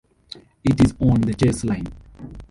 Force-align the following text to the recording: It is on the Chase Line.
It 0.63 0.81
is 0.83 0.95
on 0.99 1.21
the 1.21 1.35
Chase 1.35 1.63
Line. 1.63 1.85